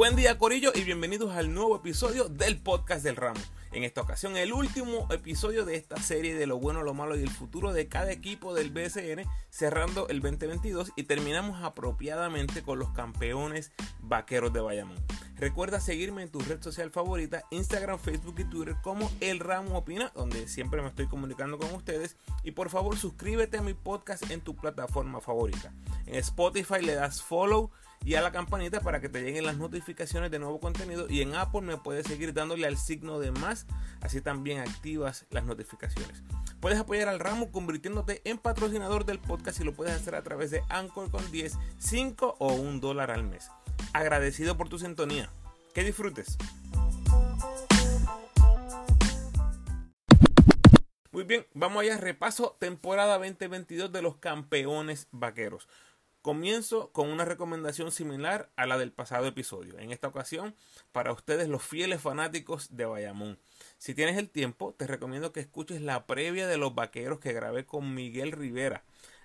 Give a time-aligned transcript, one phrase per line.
[0.00, 3.38] Buen día Corillo y bienvenidos al nuevo episodio del podcast del ramo.
[3.70, 7.22] En esta ocasión el último episodio de esta serie de lo bueno, lo malo y
[7.22, 12.90] el futuro de cada equipo del BSN cerrando el 2022 y terminamos apropiadamente con los
[12.90, 14.98] campeones vaqueros de Bayamón.
[15.36, 20.12] Recuerda seguirme en tu red social favorita, Instagram, Facebook y Twitter como El Ramo Opina,
[20.14, 22.16] donde siempre me estoy comunicando con ustedes.
[22.44, 25.72] Y por favor suscríbete a mi podcast en tu plataforma favorita.
[26.04, 27.70] En Spotify le das follow
[28.04, 31.34] y a la campanita para que te lleguen las notificaciones de nuevo contenido y en
[31.34, 33.66] Apple me puedes seguir dándole al signo de más,
[34.00, 36.22] así también activas las notificaciones.
[36.60, 40.50] Puedes apoyar al ramo convirtiéndote en patrocinador del podcast y lo puedes hacer a través
[40.50, 43.50] de Anchor con 10, 5 o 1 dólar al mes.
[43.94, 45.30] Agradecido por tu sintonía.
[45.74, 46.36] Que disfrutes.
[51.10, 55.66] Muy bien, vamos allá, repaso temporada 2022 de los campeones vaqueros.
[56.22, 59.78] Comienzo con una recomendación similar a la del pasado episodio.
[59.78, 60.54] En esta ocasión,
[60.92, 63.38] para ustedes los fieles fanáticos de Bayamón.
[63.78, 67.64] Si tienes el tiempo, te recomiendo que escuches la previa de los vaqueros que grabé
[67.64, 68.84] con Miguel Rivera,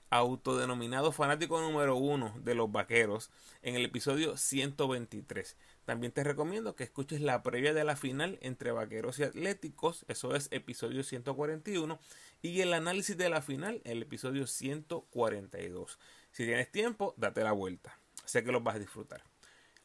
[0.10, 5.58] autodenominado fanático número uno de los vaqueros, en el episodio 123.
[5.86, 10.36] También te recomiendo que escuches la previa de la final entre vaqueros y atléticos, eso
[10.36, 12.00] es episodio 141,
[12.42, 16.00] y el análisis de la final, el episodio 142.
[16.32, 17.98] Si tienes tiempo, date la vuelta.
[18.26, 19.24] Sé que los vas a disfrutar.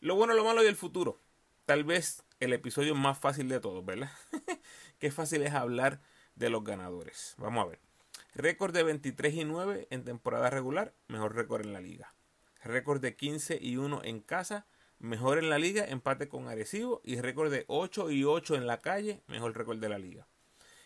[0.00, 1.20] Lo bueno, lo malo y el futuro.
[1.64, 4.10] Tal vez el episodio más fácil de todos, ¿verdad?
[4.98, 6.00] Qué fácil es hablar
[6.34, 7.34] de los ganadores.
[7.38, 7.89] Vamos a ver.
[8.34, 12.14] Récord de 23 y 9 en temporada regular, mejor récord en la liga.
[12.62, 14.66] Récord de 15 y 1 en casa,
[14.98, 17.00] mejor en la liga, empate con Arecibo.
[17.02, 20.28] Y récord de 8 y 8 en la calle, mejor récord de la liga.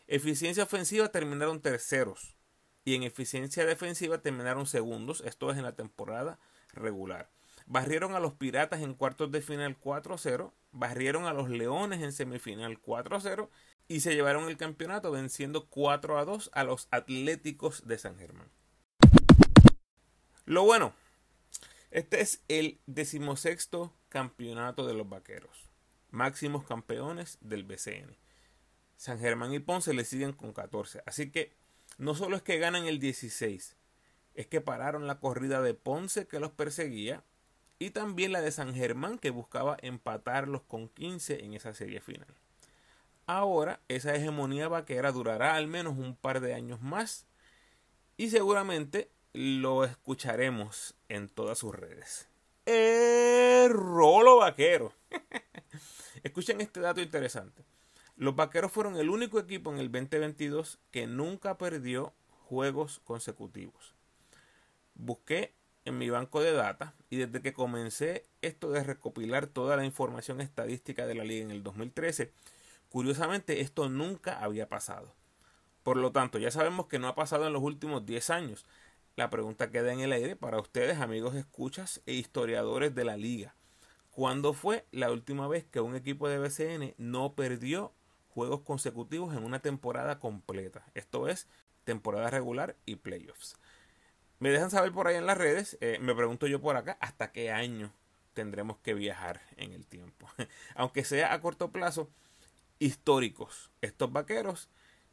[0.07, 2.37] Eficiencia ofensiva terminaron terceros
[2.85, 6.39] y en eficiencia defensiva terminaron segundos, esto es en la temporada
[6.73, 7.31] regular.
[7.67, 12.81] Barrieron a los Piratas en cuartos de final 4-0, barrieron a los Leones en semifinal
[12.81, 13.49] 4-0
[13.89, 18.49] y se llevaron el campeonato venciendo 4-2 a los Atléticos de San Germán.
[20.47, 20.95] Lo bueno,
[21.91, 25.69] este es el decimosexto campeonato de los Vaqueros,
[26.11, 28.17] máximos campeones del BCN.
[28.97, 31.53] San Germán y Ponce le siguen con 14, así que
[31.99, 33.77] no solo es que ganan el 16,
[34.35, 37.23] es que pararon la corrida de Ponce que los perseguía
[37.79, 42.35] y también la de San Germán que buscaba empatarlos con 15 en esa serie final.
[43.27, 47.27] Ahora esa hegemonía vaquera durará al menos un par de años más
[48.17, 52.29] y seguramente lo escucharemos en todas sus redes.
[52.67, 54.93] El rolo vaquero.
[56.23, 57.65] Escuchen este dato interesante.
[58.17, 62.13] Los Vaqueros fueron el único equipo en el 2022 que nunca perdió
[62.45, 63.95] juegos consecutivos.
[64.95, 65.53] Busqué
[65.85, 70.41] en mi banco de datos y desde que comencé esto de recopilar toda la información
[70.41, 72.33] estadística de la liga en el 2013,
[72.95, 75.17] curiosamente esto nunca había pasado.
[75.83, 78.67] Por lo tanto, ya sabemos que no ha pasado en los últimos 10 años.
[79.17, 83.57] La pregunta queda en el aire para ustedes, amigos escuchas e historiadores de la liga.
[84.13, 87.91] ¿Cuándo fue la última vez que un equipo de BCN no perdió
[88.29, 90.85] juegos consecutivos en una temporada completa.
[90.95, 91.49] Esto es
[91.83, 93.57] temporada regular y playoffs.
[94.39, 97.33] Me dejan saber por ahí en las redes, eh, me pregunto yo por acá, hasta
[97.33, 97.93] qué año
[98.35, 100.29] tendremos que viajar en el tiempo.
[100.77, 102.09] Aunque sea a corto plazo,
[102.79, 104.69] históricos estos vaqueros.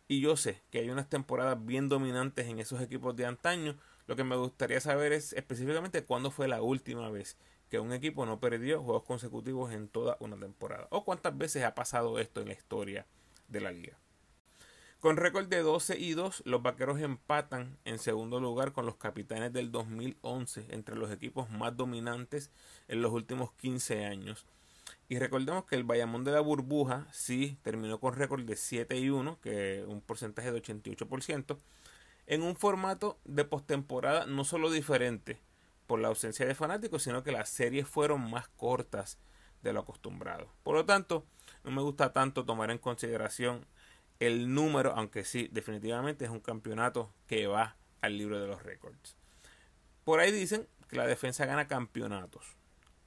[0.07, 3.77] Y yo sé que hay unas temporadas bien dominantes en esos equipos de antaño.
[4.07, 7.37] Lo que me gustaría saber es específicamente cuándo fue la última vez
[7.69, 10.87] que un equipo no perdió juegos consecutivos en toda una temporada.
[10.89, 13.05] O cuántas veces ha pasado esto en la historia
[13.47, 13.97] de la liga.
[14.99, 19.51] Con récord de 12 y 2, los vaqueros empatan en segundo lugar con los capitanes
[19.51, 22.51] del 2011 entre los equipos más dominantes
[22.87, 24.45] en los últimos 15 años.
[25.11, 29.09] Y recordemos que el Bayamón de la Burbuja sí terminó con récord de 7 y
[29.09, 31.57] 1, que un porcentaje de 88%,
[32.27, 35.37] en un formato de postemporada no solo diferente,
[35.85, 39.19] por la ausencia de fanáticos, sino que las series fueron más cortas
[39.63, 40.47] de lo acostumbrado.
[40.63, 41.25] Por lo tanto,
[41.65, 43.65] no me gusta tanto tomar en consideración
[44.21, 49.17] el número, aunque sí, definitivamente es un campeonato que va al libro de los récords.
[50.05, 52.60] Por ahí dicen que la defensa gana campeonatos.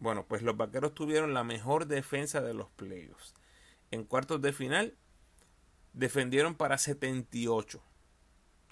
[0.04, 3.32] Bueno, pues los vaqueros tuvieron la mejor defensa de los playoffs.
[3.90, 4.98] En cuartos de final
[5.94, 7.82] defendieron para 78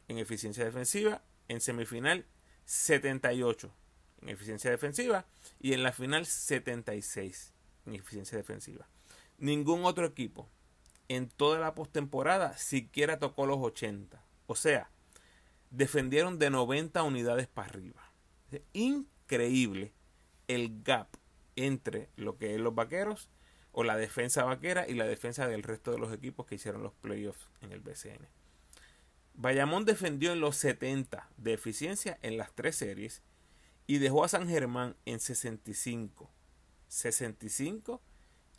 [0.09, 2.27] en eficiencia defensiva, en semifinal
[2.67, 3.75] 78
[4.21, 5.25] en eficiencia defensiva
[5.59, 7.55] y en la final 76
[7.87, 8.87] en eficiencia defensiva.
[9.39, 10.51] Ningún otro equipo
[11.09, 14.23] en toda la postemporada siquiera tocó los 80.
[14.49, 14.91] O sea,
[15.71, 18.13] defendieron de 90 unidades para arriba.
[18.75, 19.95] increíble
[20.47, 21.22] el gap
[21.57, 23.29] entre lo que es los vaqueros
[23.73, 26.93] o la defensa vaquera y la defensa del resto de los equipos que hicieron los
[26.95, 28.29] playoffs en el BCN.
[29.35, 33.23] Bayamón defendió en los 70 de eficiencia en las tres series
[33.87, 36.31] y dejó a San Germán en 65,
[36.89, 38.03] 65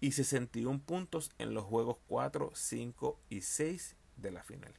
[0.02, 4.74] y 61 puntos en los juegos 4, 5 y 6 de la final.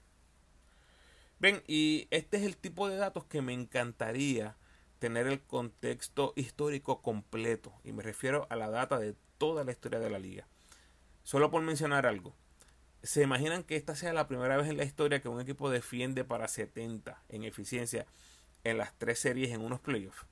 [1.39, 4.57] Ven, y este es el tipo de datos que me encantaría
[4.99, 10.01] tener el contexto histórico completo, y me refiero a la data de toda la historia
[10.01, 10.47] de la liga.
[11.23, 12.35] Solo por mencionar algo,
[13.03, 16.25] ¿se imaginan que esta sea la primera vez en la historia que un equipo defiende
[16.25, 18.07] para 70 en eficiencia
[18.63, 20.27] en las tres series en unos playoffs?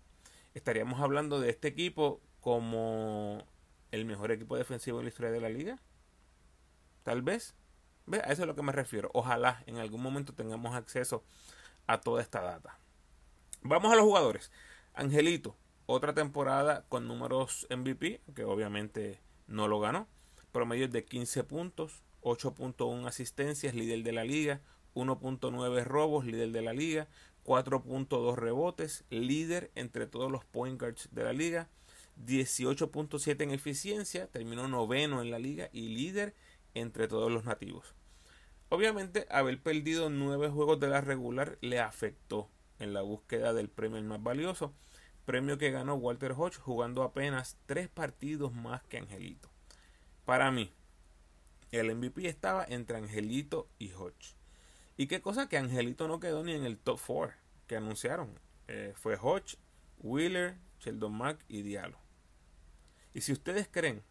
[0.54, 3.46] Estaríamos hablando de este equipo como
[3.90, 5.78] el mejor equipo defensivo en la historia de la liga.
[7.02, 7.54] Tal vez.
[8.10, 9.10] A eso es a lo que me refiero.
[9.14, 11.22] Ojalá en algún momento tengamos acceso
[11.86, 12.76] a toda esta data.
[13.64, 14.50] Vamos a los jugadores.
[14.92, 15.56] Angelito,
[15.86, 20.08] otra temporada con números MVP, que obviamente no lo ganó.
[20.50, 24.60] Promedio de 15 puntos, 8.1 asistencias, líder de la liga,
[24.96, 27.06] 1.9 robos, líder de la liga,
[27.44, 31.68] 4.2 rebotes, líder entre todos los point guards de la liga,
[32.26, 36.34] 18.7 en eficiencia, terminó noveno en la liga y líder
[36.74, 37.94] entre todos los nativos.
[38.70, 42.50] Obviamente, haber perdido nueve juegos de la regular le afectó
[42.82, 44.72] en la búsqueda del premio más valioso,
[45.24, 49.48] premio que ganó Walter Hodge jugando apenas tres partidos más que Angelito.
[50.24, 50.72] Para mí,
[51.70, 54.34] el MVP estaba entre Angelito y Hodge.
[54.96, 57.34] Y qué cosa que Angelito no quedó ni en el top 4
[57.66, 58.38] que anunciaron.
[58.68, 59.56] Eh, fue Hodge,
[59.98, 61.96] Wheeler, Sheldon Mack y Diallo.
[63.14, 64.02] Y si ustedes creen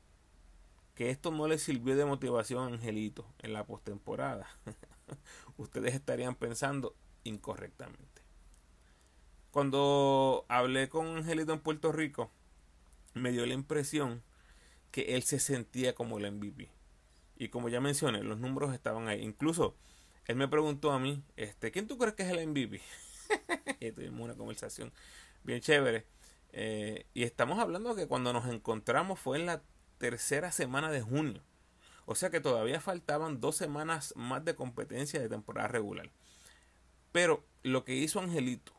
[0.95, 4.47] que esto no le sirvió de motivación a Angelito en la postemporada,
[5.57, 8.20] ustedes estarían pensando incorrectamente.
[9.51, 12.31] Cuando hablé con Angelito en Puerto Rico,
[13.13, 14.23] me dio la impresión
[14.91, 16.69] que él se sentía como el MVP.
[17.37, 19.21] Y como ya mencioné, los números estaban ahí.
[19.21, 19.75] Incluso
[20.25, 22.81] él me preguntó a mí, este, ¿quién tú crees que es el MVP?
[23.79, 24.93] y tuvimos una conversación
[25.43, 26.05] bien chévere.
[26.53, 29.61] Eh, y estamos hablando que cuando nos encontramos fue en la
[29.97, 31.41] tercera semana de junio.
[32.05, 36.09] O sea que todavía faltaban dos semanas más de competencia de temporada regular.
[37.11, 38.73] Pero lo que hizo Angelito,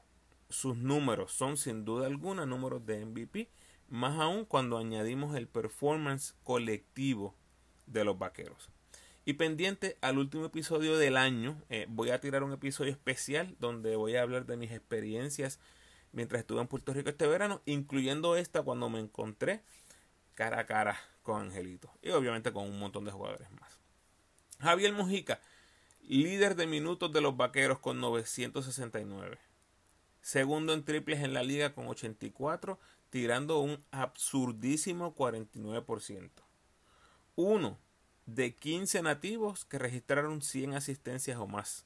[0.53, 3.49] sus números son sin duda alguna números de MVP,
[3.89, 7.35] más aún cuando añadimos el performance colectivo
[7.87, 8.69] de los vaqueros.
[9.25, 13.97] Y pendiente al último episodio del año, eh, voy a tirar un episodio especial donde
[13.97, 15.61] voy a hablar de mis experiencias
[16.13, 19.63] mientras estuve en Puerto Rico este verano, incluyendo esta cuando me encontré
[20.35, 23.79] cara a cara con Angelito y obviamente con un montón de jugadores más.
[24.59, 25.41] Javier Mujica,
[26.03, 29.39] líder de minutos de los Vaqueros con 969.
[30.23, 32.79] Segundo en triples en la liga con 84,
[33.11, 36.31] tirando un absurdísimo 49%.
[37.37, 37.79] Uno
[38.25, 41.85] de 15 nativos que registraron 100 asistencias o más.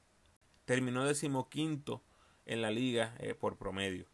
[0.64, 2.02] Terminó decimoquinto
[2.44, 4.06] en la liga eh, por promedio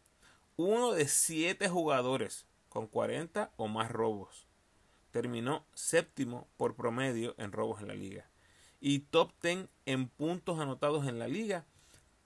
[0.55, 4.47] uno de siete jugadores con 40 o más robos.
[5.11, 8.29] Terminó séptimo por promedio en robos en la liga.
[8.79, 11.65] Y top 10 en puntos anotados en la liga.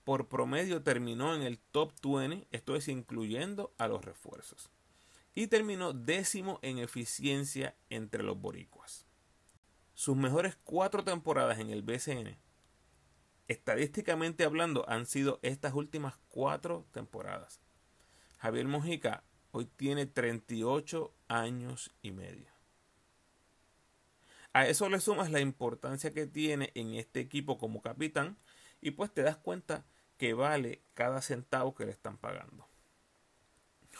[0.07, 4.71] Por promedio terminó en el top 20, esto es incluyendo a los refuerzos.
[5.35, 9.05] Y terminó décimo en eficiencia entre los boricuas.
[9.95, 12.37] Sus mejores cuatro temporadas en el BCN,
[13.49, 17.59] estadísticamente hablando, han sido estas últimas cuatro temporadas.
[18.37, 22.49] Javier Mojica hoy tiene 38 años y medio.
[24.53, 28.37] A eso le sumas la importancia que tiene en este equipo como capitán
[28.79, 29.85] y pues te das cuenta
[30.17, 32.67] que vale cada centavo que le están pagando.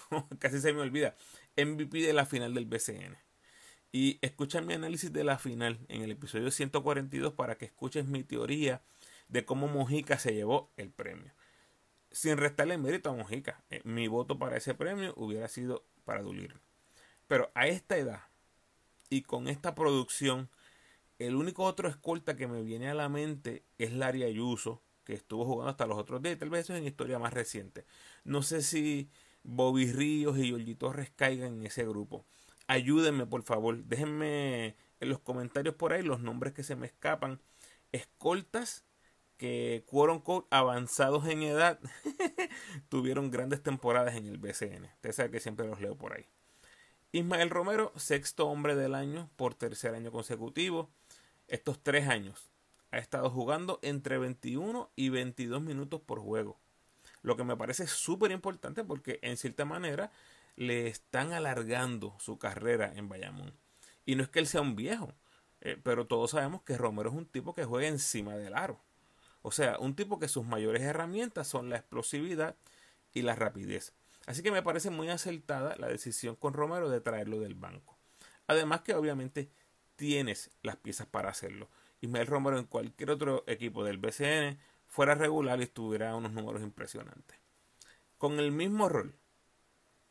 [0.39, 1.15] Casi se me olvida.
[1.55, 3.17] MVP de la final del BCN.
[3.91, 8.23] Y escucha mi análisis de la final en el episodio 142 para que escuches mi
[8.23, 8.81] teoría
[9.29, 11.33] de cómo Mojica se llevó el premio
[12.11, 13.63] sin restarle mérito a Mojica.
[13.69, 16.59] Eh, mi voto para ese premio hubiera sido para Dulir.
[17.27, 18.21] Pero a esta edad
[19.09, 20.49] y con esta producción,
[21.19, 25.45] el único otro escolta que me viene a la mente es Larry Ayuso, que estuvo
[25.45, 26.37] jugando hasta los otros días.
[26.37, 27.85] Tal vez eso es en historia más reciente.
[28.25, 29.09] No sé si
[29.41, 32.25] Bobby Ríos y Jordi Torres caigan en ese grupo.
[32.67, 33.81] Ayúdenme, por favor.
[33.85, 37.39] Déjenme en los comentarios por ahí los nombres que se me escapan.
[37.93, 38.83] Escoltas
[39.37, 41.79] que quote avanzados en edad
[42.89, 44.89] tuvieron grandes temporadas en el BCN.
[44.95, 46.25] Ustedes saben que siempre los leo por ahí.
[47.13, 50.89] Ismael Romero, sexto hombre del año por tercer año consecutivo.
[51.47, 52.51] Estos tres años
[52.91, 56.57] ha estado jugando entre 21 y 22 minutos por juego.
[57.21, 60.11] Lo que me parece súper importante porque en cierta manera
[60.55, 63.53] le están alargando su carrera en Bayamón.
[64.05, 65.13] Y no es que él sea un viejo,
[65.61, 68.79] eh, pero todos sabemos que Romero es un tipo que juega encima del aro.
[69.41, 72.55] O sea, un tipo que sus mayores herramientas son la explosividad
[73.13, 73.93] y la rapidez.
[74.25, 77.97] Así que me parece muy acertada la decisión con Romero de traerlo del banco.
[78.47, 79.49] Además que obviamente
[79.95, 81.69] tienes las piezas para hacerlo.
[82.01, 87.37] Ismael Romero en cualquier otro equipo del BCN fuera regular y estuviera unos números impresionantes.
[88.17, 89.15] Con el mismo rol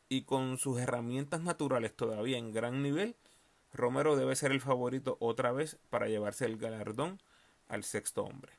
[0.09, 3.15] y con sus herramientas naturales todavía en gran nivel,
[3.73, 7.21] Romero debe ser el favorito otra vez para llevarse el galardón
[7.67, 8.53] al sexto hombre.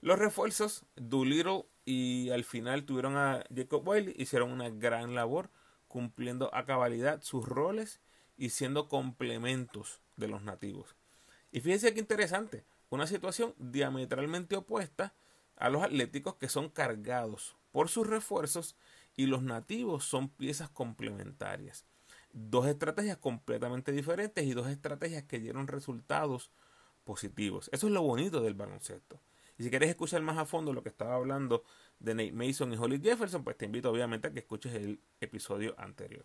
[0.00, 5.50] Los refuerzos, Doolittle y al final tuvieron a Jacob Wiley, hicieron una gran labor
[5.88, 8.00] cumpliendo a cabalidad sus roles
[8.36, 10.96] y siendo complementos de los nativos.
[11.54, 15.14] Y fíjense qué interesante, una situación diametralmente opuesta
[15.54, 18.74] a los atléticos que son cargados por sus refuerzos
[19.14, 21.84] y los nativos son piezas complementarias.
[22.32, 26.50] Dos estrategias completamente diferentes y dos estrategias que dieron resultados
[27.04, 27.70] positivos.
[27.72, 29.20] Eso es lo bonito del baloncesto.
[29.56, 31.62] Y si quieres escuchar más a fondo lo que estaba hablando
[32.00, 35.78] de Nate Mason y Holly Jefferson, pues te invito obviamente a que escuches el episodio
[35.78, 36.24] anterior.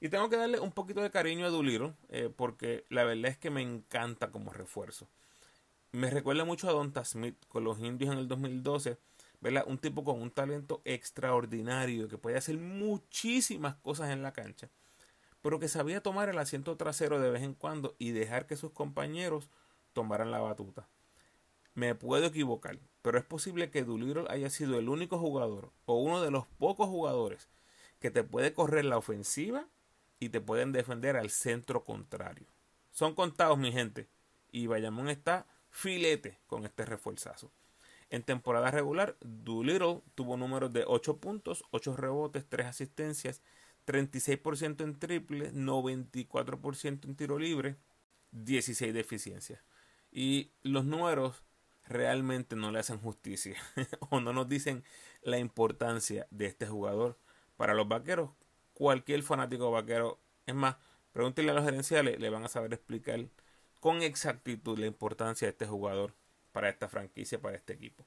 [0.00, 3.36] Y tengo que darle un poquito de cariño a Duliro, eh, porque la verdad es
[3.36, 5.06] que me encanta como refuerzo.
[5.92, 8.96] Me recuerda mucho a Donta Smith con los indios en el 2012,
[9.40, 9.64] ¿verdad?
[9.66, 14.70] Un tipo con un talento extraordinario que puede hacer muchísimas cosas en la cancha,
[15.42, 18.70] pero que sabía tomar el asiento trasero de vez en cuando y dejar que sus
[18.70, 19.50] compañeros
[19.92, 20.88] tomaran la batuta.
[21.74, 26.22] Me puedo equivocar, pero es posible que Doolittle haya sido el único jugador o uno
[26.22, 27.48] de los pocos jugadores
[27.98, 29.66] que te puede correr la ofensiva
[30.20, 32.46] y te pueden defender al centro contrario.
[32.92, 34.08] Son contados, mi gente.
[34.52, 37.50] Y Bayamón está filete con este refuerzazo.
[38.10, 43.40] En temporada regular, Doolittle tuvo números de 8 puntos, 8 rebotes, 3 asistencias,
[43.86, 47.76] 36% en triple, 94% en tiro libre,
[48.32, 49.62] 16 de eficiencia.
[50.12, 51.42] Y los números
[51.86, 53.56] realmente no le hacen justicia
[54.10, 54.84] o no nos dicen
[55.22, 57.18] la importancia de este jugador
[57.56, 58.30] para los vaqueros
[58.80, 60.18] cualquier fanático vaquero.
[60.46, 60.76] Es más,
[61.12, 63.28] pregúntenle a los gerenciales, le van a saber explicar
[63.78, 66.14] con exactitud la importancia de este jugador
[66.50, 68.06] para esta franquicia, para este equipo.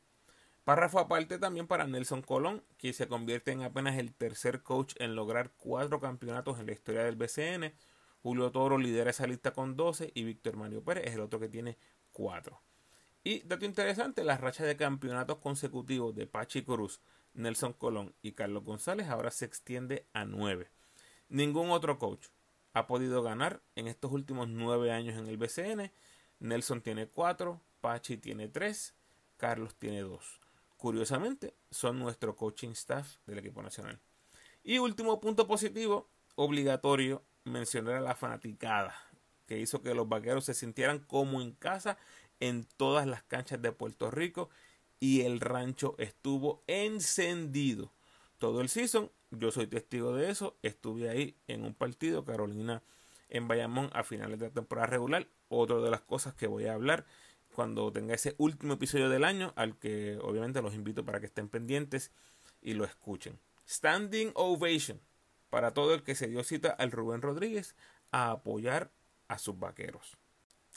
[0.64, 5.16] Párrafo aparte también para Nelson Colón, que se convierte en apenas el tercer coach en
[5.16, 7.72] lograr cuatro campeonatos en la historia del BCN.
[8.24, 11.50] Julio Toro lidera esa lista con 12 y Víctor Mario Pérez es el otro que
[11.50, 11.78] tiene
[12.14, 12.60] 4.
[13.24, 17.00] Y dato interesante, la racha de campeonatos consecutivos de Pachi Cruz
[17.34, 20.70] Nelson Colón y Carlos González ahora se extiende a nueve.
[21.30, 22.28] Ningún otro coach
[22.74, 25.92] ha podido ganar en estos últimos nueve años en el BCN.
[26.40, 28.94] Nelson tiene cuatro, Pachi tiene tres,
[29.38, 30.42] Carlos tiene dos.
[30.78, 34.00] Curiosamente, son nuestro coaching staff del equipo nacional.
[34.64, 38.96] Y último punto positivo, obligatorio mencionar a la fanaticada,
[39.46, 41.98] que hizo que los vaqueros se sintieran como en casa
[42.40, 44.50] en todas las canchas de Puerto Rico
[45.04, 47.92] y el rancho estuvo encendido
[48.38, 49.12] todo el season.
[49.32, 50.56] Yo soy testigo de eso.
[50.62, 52.82] Estuve ahí en un partido, Carolina
[53.28, 55.28] en Bayamón a finales de la temporada regular.
[55.50, 57.06] Otra de las cosas que voy a hablar
[57.54, 61.50] cuando tenga ese último episodio del año, al que obviamente los invito para que estén
[61.50, 62.14] pendientes
[62.62, 63.38] y lo escuchen.
[63.68, 65.02] Standing Ovation
[65.50, 67.76] para todo el que se dio cita al Rubén Rodríguez
[68.12, 68.90] a apoyar
[69.28, 70.16] a sus vaqueros.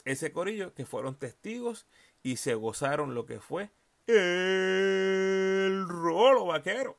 [0.03, 1.85] Ese corillo que fueron testigos
[2.23, 3.69] y se gozaron lo que fue
[4.07, 6.97] el rolo vaquero.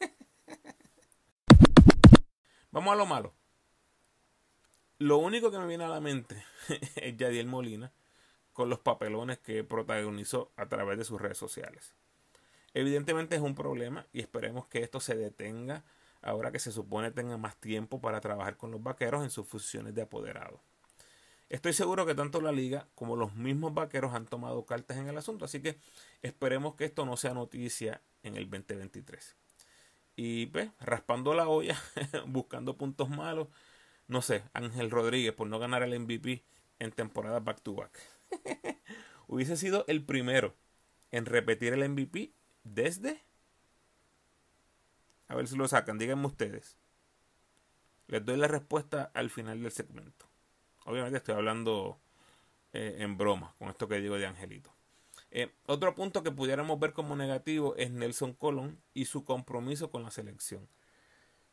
[2.70, 3.34] Vamos a lo malo.
[4.98, 6.42] Lo único que me viene a la mente
[6.96, 7.92] es Yadiel Molina
[8.54, 11.94] con los papelones que protagonizó a través de sus redes sociales.
[12.72, 15.84] Evidentemente es un problema y esperemos que esto se detenga
[16.22, 19.94] ahora que se supone tenga más tiempo para trabajar con los vaqueros en sus funciones
[19.94, 20.60] de apoderado.
[21.48, 25.16] Estoy seguro que tanto la liga como los mismos vaqueros han tomado cartas en el
[25.16, 25.76] asunto, así que
[26.22, 29.36] esperemos que esto no sea noticia en el 2023.
[30.16, 31.80] Y pues, raspando la olla,
[32.26, 33.48] buscando puntos malos,
[34.08, 36.42] no sé, Ángel Rodríguez por no ganar el MVP
[36.78, 37.98] en temporada back to back.
[39.28, 40.54] Hubiese sido el primero
[41.12, 42.32] en repetir el MVP
[42.64, 43.22] desde...
[45.28, 46.76] A ver si lo sacan, díganme ustedes.
[48.06, 50.26] Les doy la respuesta al final del segmento.
[50.86, 51.98] Obviamente estoy hablando
[52.72, 54.72] eh, en broma con esto que digo de Angelito.
[55.32, 60.04] Eh, otro punto que pudiéramos ver como negativo es Nelson Colón y su compromiso con
[60.04, 60.68] la selección.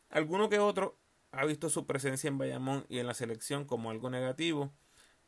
[0.09, 0.95] Alguno que otro
[1.31, 4.71] ha visto su presencia en Bayamón y en la selección como algo negativo,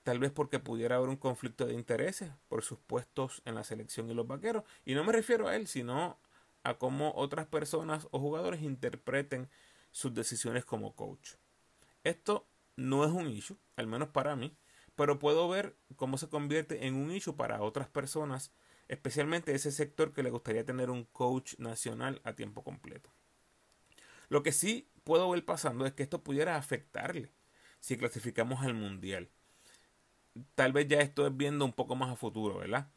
[0.04, 4.08] tal vez porque pudiera haber un conflicto de intereses por sus puestos en la selección
[4.12, 4.64] y los vaqueros.
[4.86, 6.20] Y no me refiero a él, sino
[6.62, 9.50] a cómo otras personas o jugadores interpreten
[9.92, 11.32] sus decisiones como coach.
[12.04, 12.46] Esto
[12.76, 14.56] no es un issue, al menos para mí,
[14.96, 18.54] pero puedo ver cómo se convierte en un issue para otras personas,
[18.88, 23.12] especialmente ese sector que le gustaría tener un coach nacional a tiempo completo.
[24.30, 27.32] Lo que sí puedo ver pasando es que esto pudiera afectarle
[27.80, 29.30] si clasificamos al mundial.
[30.56, 32.90] Tal vez ya estoy viendo un poco más a futuro, ¿verdad?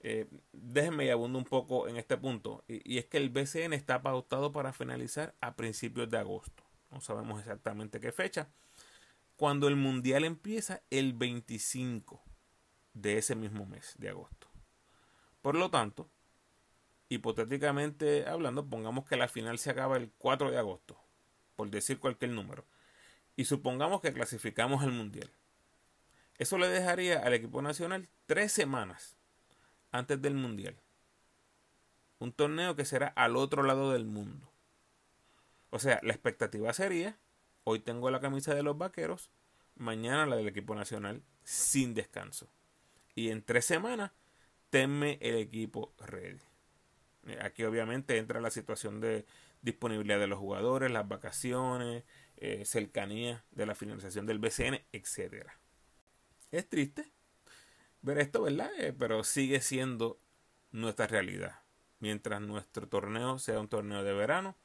[0.00, 2.64] Eh, déjenme y abundo un poco en este punto.
[2.68, 6.62] Y, y, es que el BCN está pautado para finalizar a principios de agosto.
[6.90, 8.48] No sabemos exactamente qué fecha.
[9.36, 12.22] Cuando el mundial empieza el 25
[12.94, 14.48] de ese mismo mes de agosto.
[15.42, 16.10] Por lo tanto,
[17.08, 20.98] hipotéticamente hablando, pongamos que la final se acaba el 4 de agosto,
[21.54, 22.64] por decir cualquier número.
[23.36, 25.30] Y supongamos que clasificamos al mundial.
[26.38, 29.16] Eso le dejaría al equipo nacional tres semanas
[29.90, 30.76] antes del Mundial.
[32.18, 34.50] Un torneo que será al otro lado del mundo.
[35.70, 37.18] O sea, la expectativa sería,
[37.68, 39.28] hoy tengo la camisa de los vaqueros,
[39.74, 42.48] mañana la del equipo nacional, sin descanso.
[43.16, 44.12] Y en tres semanas,
[44.70, 46.38] tenme el equipo ready.
[47.42, 49.26] Aquí obviamente entra la situación de
[49.62, 52.04] disponibilidad de los jugadores, las vacaciones,
[52.36, 55.48] eh, cercanía de la finalización del BCN, etc.
[56.52, 57.10] Es triste,
[58.00, 58.70] ver esto, ¿verdad?
[58.78, 60.18] Eh, pero sigue siendo
[60.70, 61.62] nuestra realidad.
[61.98, 64.56] Mientras nuestro torneo sea un torneo de verano,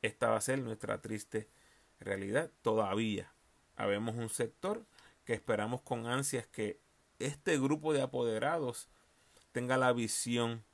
[0.00, 1.65] esta va a ser nuestra triste realidad.
[2.62, 3.32] Todavía
[3.76, 4.84] habemos un sector
[5.24, 6.78] que esperamos con ansias que
[7.18, 8.88] este grupo de apoderados
[9.52, 10.64] tenga la visión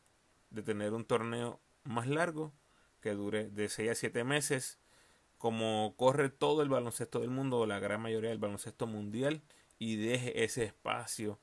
[0.50, 2.52] de tener un torneo más largo
[3.00, 4.78] que dure de 6 a 7 meses
[5.38, 9.42] como corre todo el baloncesto del mundo o la gran mayoría del baloncesto mundial
[9.78, 11.40] y deje ese espacio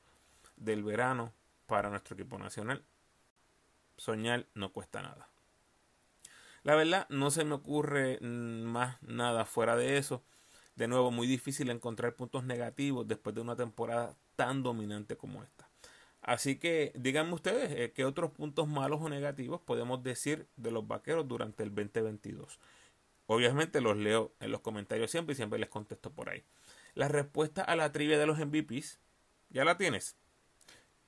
[0.56, 1.34] del verano
[1.66, 2.84] para nuestro equipo nacional.
[3.96, 5.29] Soñar no cuesta nada.
[6.62, 10.22] La verdad, no se me ocurre más nada fuera de eso.
[10.76, 15.68] De nuevo, muy difícil encontrar puntos negativos después de una temporada tan dominante como esta.
[16.22, 20.86] Así que díganme ustedes eh, qué otros puntos malos o negativos podemos decir de los
[20.86, 22.58] vaqueros durante el 2022.
[23.26, 26.44] Obviamente los leo en los comentarios siempre y siempre les contesto por ahí.
[26.94, 28.98] La respuesta a la trivia de los MVPs,
[29.50, 30.16] ¿ya la tienes?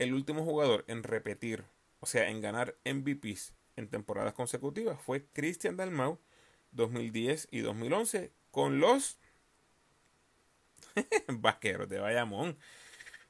[0.02, 1.64] el último jugador en repetir,
[2.00, 6.18] o sea, en ganar MVPs en temporadas consecutivas fue Cristian Dalmau
[6.72, 9.18] 2010 y 2011 con los
[11.28, 12.56] vaqueros de Bayamón.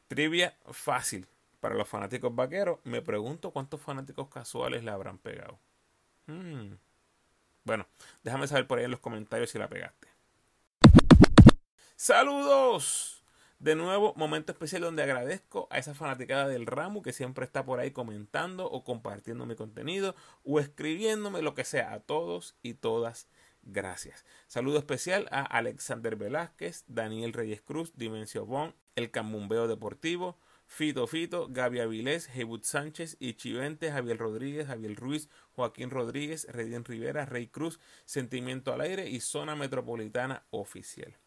[0.09, 1.27] Trivia fácil
[1.61, 2.81] para los fanáticos vaqueros.
[2.85, 5.59] Me pregunto cuántos fanáticos casuales la habrán pegado.
[6.27, 6.75] Hmm.
[7.65, 7.87] Bueno,
[8.23, 10.09] déjame saber por ahí en los comentarios si la pegaste.
[11.97, 13.22] Saludos
[13.63, 17.79] de nuevo, momento especial donde agradezco a esa fanaticada del ramo que siempre está por
[17.79, 21.93] ahí comentando o compartiendo mi contenido o escribiéndome lo que sea.
[21.93, 23.29] A todos y todas,
[23.63, 24.25] gracias.
[24.49, 31.47] Saludo especial a Alexander Velázquez, Daniel Reyes Cruz, Dimensio Bon, El Cambumbeo Deportivo, Fito Fito,
[31.49, 37.79] Gaby Avilés, Hebut Sánchez, Ichivente, Javier Rodríguez, Javier Ruiz, Joaquín Rodríguez, Redín Rivera, Rey Cruz,
[38.07, 41.22] Sentimiento al Aire y Zona Metropolitana Oficial.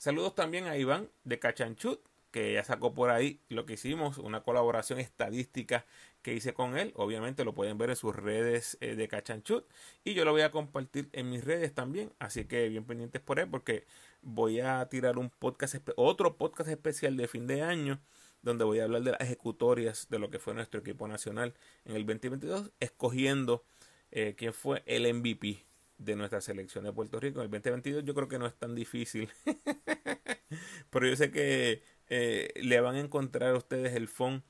[0.00, 4.42] Saludos también a Iván de Cachanchut, que ya sacó por ahí lo que hicimos, una
[4.42, 5.84] colaboración estadística
[6.22, 6.94] que hice con él.
[6.96, 9.66] Obviamente lo pueden ver en sus redes eh, de Cachanchut
[10.02, 12.14] y yo lo voy a compartir en mis redes también.
[12.18, 13.84] Así que bien pendientes por él porque
[14.22, 18.00] voy a tirar un podcast, otro podcast especial de fin de año
[18.40, 21.52] donde voy a hablar de las ejecutorias de lo que fue nuestro equipo nacional
[21.84, 23.64] en el 2022, escogiendo
[24.12, 25.66] eh, quién fue el MVP
[26.00, 28.74] de nuestra selección de Puerto Rico en el 2022 yo creo que no es tan
[28.74, 29.30] difícil.
[30.90, 34.42] Pero yo sé que eh, le van a encontrar a ustedes el fondo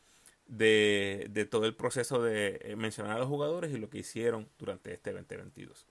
[0.47, 4.49] de, de, todo el proceso de eh, mencionar a los jugadores y lo que hicieron
[4.59, 5.87] durante este 2022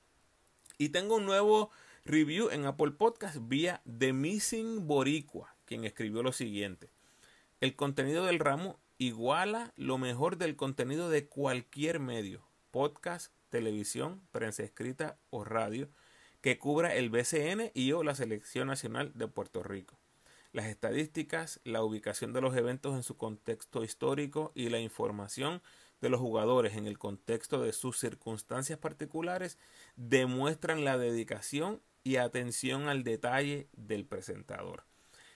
[0.78, 1.70] y tengo un nuevo
[2.04, 6.90] review en Apple Podcast vía The Missing Boricua quien escribió lo siguiente.
[7.62, 12.42] El contenido del ramo iguala lo mejor del contenido de cualquier medio
[12.72, 15.90] podcast televisión, prensa escrita o radio
[16.42, 20.00] que cubra el BCN y o la Selección Nacional de Puerto Rico.
[20.52, 25.62] Las estadísticas, la ubicación de los eventos en su contexto histórico y la información
[26.02, 29.58] de los jugadores en el contexto de sus circunstancias particulares
[29.96, 34.86] demuestran la dedicación y atención al detalle del presentador.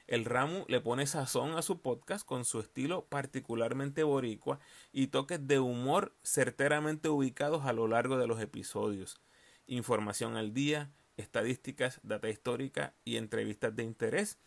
[0.07, 4.59] El Ramu le pone sazón a su podcast con su estilo particularmente boricua
[4.91, 9.21] y toques de humor certeramente ubicados a lo largo de los episodios.
[9.65, 14.37] Información al día, estadísticas, data histórica y entrevistas de interés,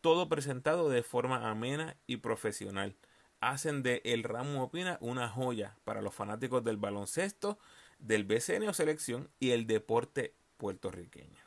[0.00, 2.96] todo presentado de forma amena y profesional.
[3.40, 7.58] Hacen de El Ramu Opina una joya para los fanáticos del baloncesto,
[7.98, 11.42] del BCN o selección y el deporte puertorriqueño.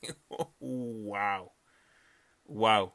[0.60, 1.57] wow.
[2.48, 2.94] Wow.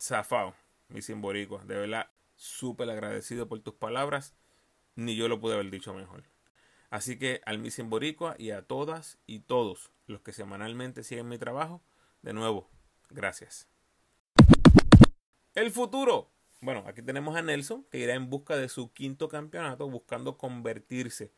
[0.00, 0.54] Zafao,
[0.88, 1.62] mi simboricua.
[1.64, 4.34] De verdad, súper agradecido por tus palabras.
[4.96, 6.24] Ni yo lo pude haber dicho mejor.
[6.88, 11.38] Así que al Missing Boricua y a todas y todos los que semanalmente siguen mi
[11.38, 11.82] trabajo,
[12.22, 12.70] de nuevo,
[13.10, 13.68] gracias.
[15.54, 16.30] El futuro.
[16.60, 21.32] Bueno, aquí tenemos a Nelson, que irá en busca de su quinto campeonato, buscando convertirse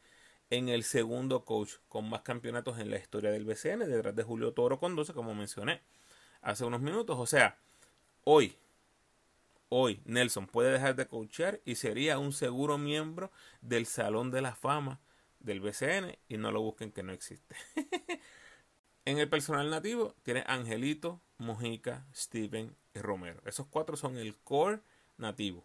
[0.51, 4.53] en el segundo coach con más campeonatos en la historia del BCN, detrás de Julio
[4.53, 5.83] Toro con 12, como mencioné
[6.43, 7.19] hace unos minutos.
[7.19, 7.59] O sea,
[8.25, 8.57] hoy,
[9.69, 14.55] hoy Nelson puede dejar de coachear y sería un seguro miembro del Salón de la
[14.55, 15.01] Fama
[15.41, 17.57] del BCN y no lo busquen que no existe.
[19.05, 23.41] en el personal nativo tiene Angelito, Mojica, Steven y Romero.
[23.47, 24.81] Esos cuatro son el core
[25.19, 25.65] nativo.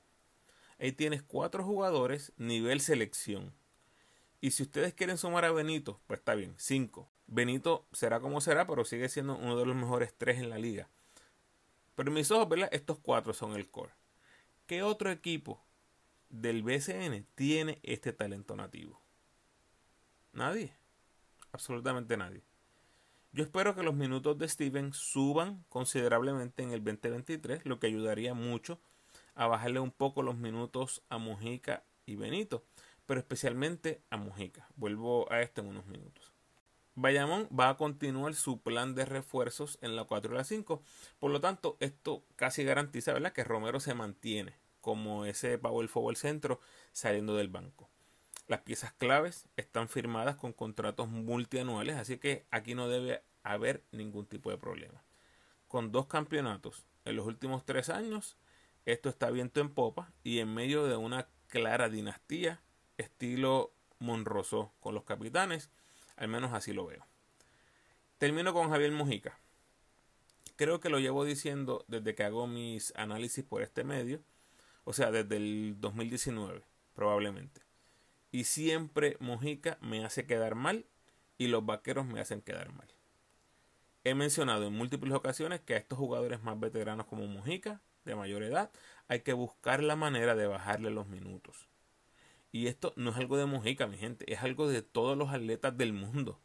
[0.79, 3.53] Ahí tienes cuatro jugadores nivel selección.
[4.41, 7.08] Y si ustedes quieren sumar a Benito, pues está bien, cinco.
[7.27, 10.89] Benito será como será, pero sigue siendo uno de los mejores tres en la liga.
[11.95, 12.69] Pero en mis ojos, ¿verdad?
[12.71, 13.93] Estos cuatro son el core.
[14.65, 15.63] ¿Qué otro equipo
[16.30, 18.99] del BCN tiene este talento nativo?
[20.34, 20.73] Nadie.
[21.51, 22.41] Absolutamente nadie.
[23.34, 28.34] Yo espero que los minutos de Steven suban considerablemente en el 2023, lo que ayudaría
[28.34, 28.80] mucho
[29.36, 32.65] a bajarle un poco los minutos a Mujica y Benito,
[33.12, 34.69] pero especialmente a Mujica.
[34.78, 36.32] Vuelvo a esto en unos minutos.
[36.95, 40.82] Bayamón va a continuar su plan de refuerzos en la 4 y la 5.
[41.19, 43.34] Por lo tanto, esto casi garantiza ¿verdad?
[43.34, 46.62] que Romero se mantiene como ese power forward centro
[46.93, 47.89] saliendo del banco.
[48.47, 54.26] Las piezas claves están firmadas con contratos multianuales, así que aquí no debe haber ningún
[54.26, 55.04] tipo de problema.
[55.67, 58.38] Con dos campeonatos en los últimos tres años,
[58.86, 62.62] esto está viento en popa y en medio de una clara dinastía
[62.97, 65.69] estilo Monroso con los capitanes,
[66.17, 67.06] al menos así lo veo.
[68.17, 69.38] Termino con Javier Mujica.
[70.56, 74.21] Creo que lo llevo diciendo desde que hago mis análisis por este medio,
[74.84, 76.62] o sea, desde el 2019,
[76.95, 77.62] probablemente.
[78.32, 80.86] Y siempre Mojica me hace quedar mal
[81.38, 82.88] y los vaqueros me hacen quedar mal.
[84.04, 88.43] He mencionado en múltiples ocasiones que a estos jugadores más veteranos como Mojica, de mayor
[88.43, 88.71] edad,
[89.08, 91.67] hay que buscar la manera de bajarle los minutos.
[92.51, 95.77] Y esto no es algo de Mojica, mi gente, es algo de todos los atletas
[95.77, 96.39] del mundo.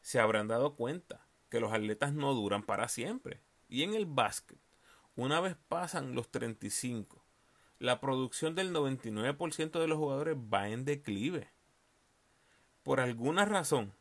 [0.00, 3.40] Se habrán dado cuenta que los atletas no duran para siempre.
[3.68, 4.58] Y en el básquet,
[5.14, 7.22] una vez pasan los 35,
[7.78, 11.50] la producción del 99% de los jugadores va en declive.
[12.82, 13.92] Por alguna razón,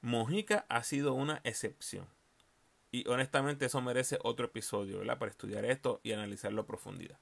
[0.00, 2.06] Mojica ha sido una excepción.
[2.92, 5.18] Y honestamente eso merece otro episodio, ¿verdad?
[5.18, 7.18] Para estudiar esto y analizarlo a profundidad.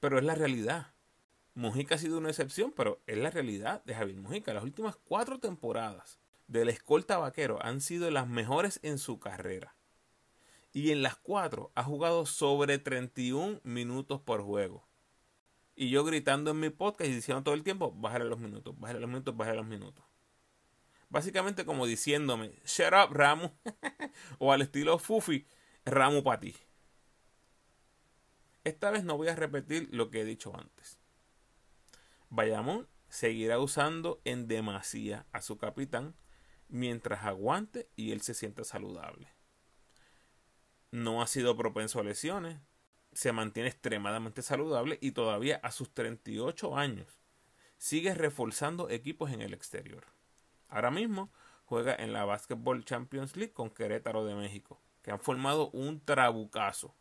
[0.00, 0.91] Pero es la realidad.
[1.54, 4.54] Mojica ha sido una excepción, pero es la realidad de Javier Mojica.
[4.54, 9.74] Las últimas cuatro temporadas del escolta vaquero han sido las mejores en su carrera
[10.72, 14.86] y en las cuatro ha jugado sobre 31 minutos por juego.
[15.74, 19.00] Y yo gritando en mi podcast y diciendo todo el tiempo, bájale los minutos, bájale
[19.00, 20.04] los minutos, bájale los minutos.
[21.08, 23.50] Básicamente como diciéndome, shut up, Ramu.
[24.38, 25.46] o al estilo Fufi,
[25.84, 26.56] Ramu para ti.
[28.64, 31.01] Esta vez no voy a repetir lo que he dicho antes.
[32.32, 36.16] Bayamón seguirá usando en demasía a su capitán
[36.68, 39.28] mientras aguante y él se sienta saludable
[40.92, 42.60] no ha sido propenso a lesiones,
[43.12, 47.18] se mantiene extremadamente saludable y todavía a sus 38 años
[47.78, 50.04] sigue reforzando equipos en el exterior.
[50.68, 51.32] Ahora mismo
[51.64, 56.94] juega en la Basketball Champions League con Querétaro de México, que han formado un trabucazo.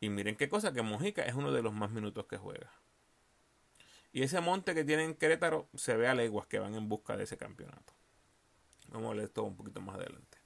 [0.00, 2.72] Y miren qué cosa, que Mojica es uno de los más minutos que juega.
[4.18, 7.16] Y ese monte que tiene en Querétaro se ve a leguas que van en busca
[7.16, 7.92] de ese campeonato.
[8.88, 10.38] Vamos a leer esto un poquito más adelante.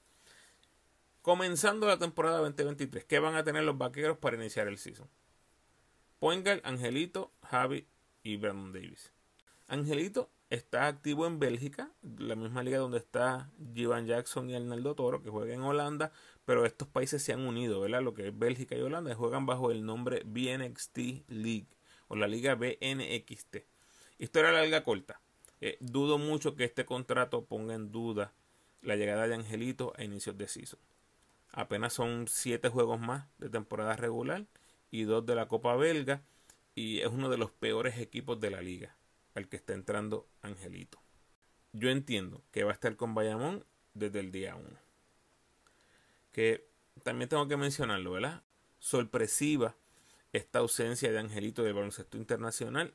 [1.23, 5.09] Comenzando la temporada 2023, ¿qué van a tener los vaqueros para iniciar el season?
[6.19, 7.87] Poingal, Angelito, Javi
[8.21, 9.11] y Brandon Davis.
[9.67, 15.23] Angelito está activo en Bélgica, la misma liga donde está Jivan Jackson y Arnaldo Toro,
[15.23, 16.11] que juegan en Holanda,
[16.45, 18.03] pero estos países se han unido, ¿verdad?
[18.03, 21.69] Lo que es Bélgica y Holanda juegan bajo el nombre BNXT League
[22.07, 23.57] o la liga BNXT.
[24.19, 25.19] Historia larga corta.
[25.61, 28.33] Eh, dudo mucho que este contrato ponga en duda
[28.81, 30.79] la llegada de Angelito a inicios de season.
[31.51, 34.45] Apenas son siete juegos más de temporada regular
[34.91, 36.21] y dos de la Copa Belga.
[36.75, 38.95] Y es uno de los peores equipos de la liga,
[39.35, 40.99] al que está entrando Angelito.
[41.71, 43.63] Yo entiendo que va a estar con Bayamón
[43.93, 44.67] desde el día 1.
[46.31, 46.67] Que
[47.03, 48.43] también tengo que mencionarlo, ¿verdad?
[48.79, 49.75] Sorpresiva
[50.33, 52.93] esta ausencia de Angelito del baloncesto internacional.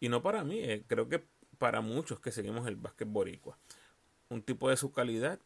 [0.00, 1.24] Y no para mí, eh, creo que
[1.58, 3.56] para muchos que seguimos el básquet boricua.
[4.28, 5.38] Un tipo de su calidad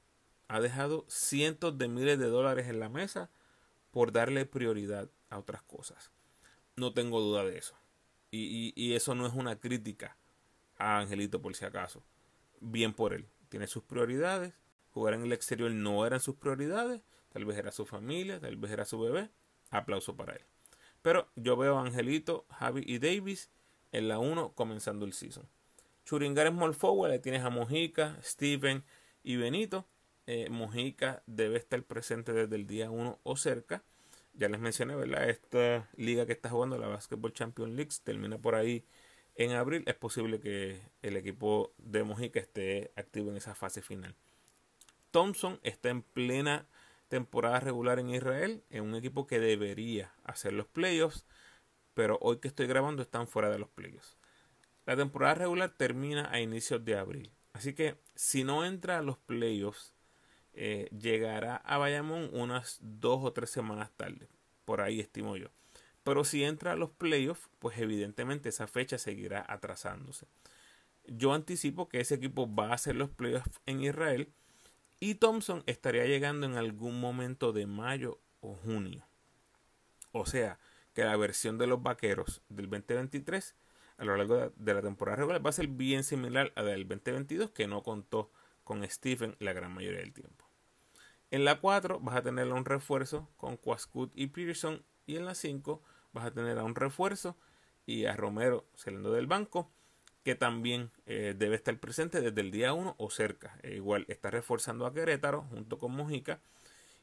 [0.48, 3.28] ha dejado cientos de miles de dólares en la mesa
[3.90, 6.12] por darle prioridad a otras cosas.
[6.76, 7.74] No tengo duda de eso.
[8.30, 10.16] Y, y, eso no es una crítica
[10.76, 12.04] a Angelito por si acaso.
[12.60, 13.28] Bien por él.
[13.48, 14.52] Tiene sus prioridades.
[14.90, 17.02] Jugar en el exterior no eran sus prioridades.
[17.32, 19.30] Tal vez era su familia, tal vez era su bebé.
[19.70, 20.42] Aplauso para él.
[21.06, 23.48] Pero yo veo a Angelito, Javi y Davis
[23.92, 25.48] en la 1 comenzando el season.
[26.04, 28.82] Churingar es small forward, le tienes a Mojica, Steven
[29.22, 29.86] y Benito.
[30.26, 33.84] Eh, Mojica debe estar presente desde el día 1 o cerca.
[34.34, 35.30] Ya les mencioné, ¿verdad?
[35.30, 38.84] Esta liga que está jugando, la Basketball Champions League, termina por ahí
[39.36, 39.84] en abril.
[39.86, 44.16] Es posible que el equipo de Mojica esté activo en esa fase final.
[45.12, 46.66] Thompson está en plena
[47.08, 51.24] temporada regular en Israel, en un equipo que debería hacer los playoffs,
[51.94, 54.16] pero hoy que estoy grabando están fuera de los playoffs.
[54.84, 59.18] La temporada regular termina a inicios de abril, así que si no entra a los
[59.18, 59.94] playoffs,
[60.52, 64.28] eh, llegará a Bayamón unas dos o tres semanas tarde,
[64.64, 65.48] por ahí estimo yo.
[66.02, 70.26] Pero si entra a los playoffs, pues evidentemente esa fecha seguirá atrasándose.
[71.04, 74.32] Yo anticipo que ese equipo va a hacer los playoffs en Israel
[75.00, 79.06] y Thompson estaría llegando en algún momento de mayo o junio.
[80.12, 80.58] O sea,
[80.94, 83.54] que la versión de los vaqueros del 2023
[83.98, 86.86] a lo largo de la temporada regular va a ser bien similar a la del
[86.86, 88.30] 2022 que no contó
[88.64, 90.46] con Stephen la gran mayoría del tiempo.
[91.30, 95.34] En la 4 vas a tener un refuerzo con Quascut y Pearson y en la
[95.34, 95.82] 5
[96.12, 97.36] vas a tener a un refuerzo
[97.84, 99.70] y a Romero saliendo del banco
[100.26, 103.60] que también eh, debe estar presente desde el día 1 o cerca.
[103.62, 106.40] E igual está reforzando a Querétaro junto con Mojica.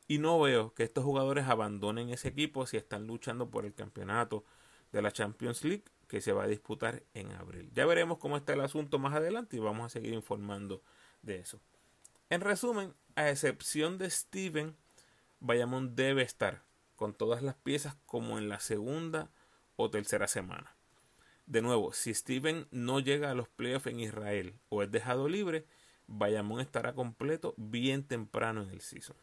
[0.10, 4.44] Y no veo que estos jugadores abandonen ese equipo si están luchando por el campeonato
[4.92, 7.72] de la Champions League que se va a disputar en abril.
[7.72, 10.84] Ya veremos cómo está el asunto más adelante y vamos a seguir informando
[11.22, 11.62] de eso.
[12.30, 14.76] En resumen, a excepción de Steven,
[15.40, 16.62] Bayamón debe estar
[16.98, 19.32] con todas las piezas como en la segunda
[19.78, 20.76] o tercera semana.
[21.46, 25.66] De nuevo, si Steven no llega a los playoffs en Israel o es dejado libre,
[26.08, 29.16] Bayamón estará completo bien temprano en el season.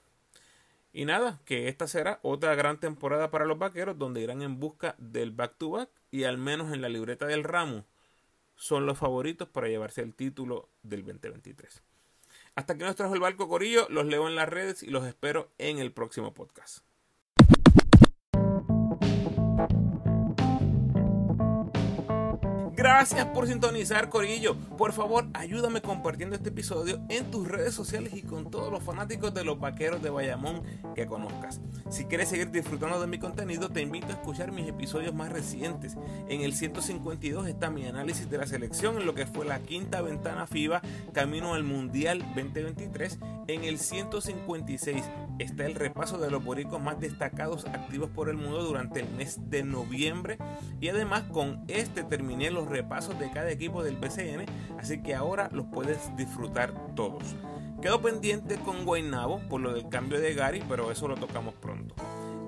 [0.93, 4.97] Y nada, que esta será otra gran temporada para los vaqueros donde irán en busca
[4.99, 7.87] del back-to-back y al menos en la libreta del ramo
[8.57, 11.83] son los favoritos para llevarse el título del 2023.
[12.57, 15.51] Hasta aquí nos trajo el barco Corillo, los leo en las redes y los espero
[15.59, 16.85] en el próximo podcast.
[22.81, 24.57] Gracias por sintonizar, Corillo.
[24.57, 29.35] Por favor, ayúdame compartiendo este episodio en tus redes sociales y con todos los fanáticos
[29.35, 30.62] de los vaqueros de Bayamón
[30.95, 31.61] que conozcas.
[31.90, 35.99] Si quieres seguir disfrutando de mi contenido, te invito a escuchar mis episodios más recientes.
[36.31, 40.01] En el 152 está mi análisis de la selección en lo que fue la quinta
[40.01, 40.81] ventana FIBA
[41.12, 43.19] camino al Mundial 2023.
[43.49, 45.05] En el 156
[45.42, 49.38] está el repaso de los boricos más destacados activos por el mundo durante el mes
[49.50, 50.38] de noviembre.
[50.81, 54.46] Y además con este terminé los repasos de cada equipo del BCN,
[54.79, 57.37] así que ahora los puedes disfrutar todos.
[57.81, 61.94] Quedo pendiente con Guaynabo por lo del cambio de Gary, pero eso lo tocamos pronto.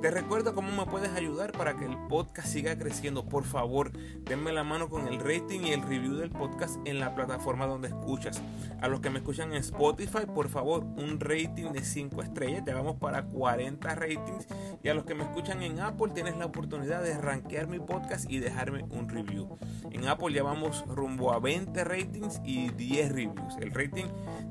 [0.03, 3.25] Te recuerdo cómo me puedes ayudar para que el podcast siga creciendo.
[3.25, 3.93] Por favor,
[4.25, 7.87] denme la mano con el rating y el review del podcast en la plataforma donde
[7.87, 8.43] escuchas.
[8.81, 12.65] A los que me escuchan en Spotify, por favor, un rating de 5 estrellas.
[12.67, 14.49] Ya vamos para 40 ratings.
[14.83, 18.29] Y a los que me escuchan en Apple, tienes la oportunidad de rankear mi podcast
[18.29, 19.57] y dejarme un review.
[19.93, 23.57] En Apple ya vamos rumbo a 20 ratings y 10 reviews.
[23.61, 24.07] El rating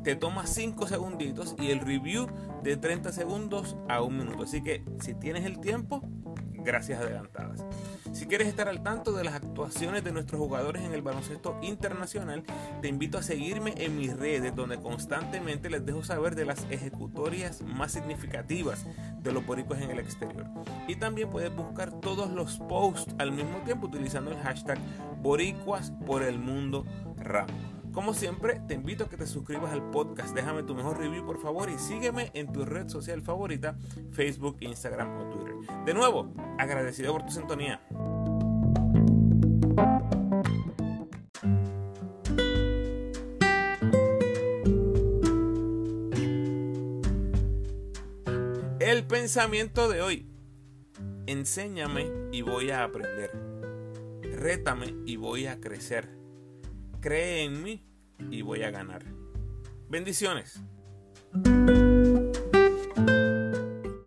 [0.06, 2.28] te toma 5 segunditos y el review
[2.64, 4.44] de 30 segundos a un minuto.
[4.44, 6.02] Así que si tienes el tiempo,
[6.64, 7.64] gracias adelantadas.
[8.14, 12.44] Si quieres estar al tanto de las actuaciones de nuestros jugadores en el baloncesto internacional,
[12.82, 17.62] te invito a seguirme en mis redes donde constantemente les dejo saber de las ejecutorias
[17.62, 18.86] más significativas
[19.22, 20.46] de los boricuas en el exterior.
[20.88, 24.78] Y también puedes buscar todos los posts al mismo tiempo utilizando el hashtag
[25.22, 26.86] boricuas por el mundo
[27.18, 27.81] ramo.
[27.94, 31.42] Como siempre, te invito a que te suscribas al podcast, déjame tu mejor review por
[31.42, 33.76] favor y sígueme en tu red social favorita,
[34.12, 35.56] Facebook, Instagram o Twitter.
[35.86, 37.82] De nuevo, agradecido por tu sintonía.
[48.80, 50.28] El pensamiento de hoy.
[51.28, 53.32] Enséñame y voy a aprender.
[54.22, 56.21] Rétame y voy a crecer
[57.02, 57.84] cree en mí
[58.30, 59.04] y voy a ganar.
[59.90, 60.62] Bendiciones.